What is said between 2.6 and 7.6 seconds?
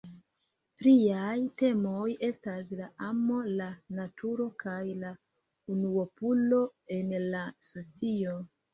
la amo, la naturo kaj la unuopulo en la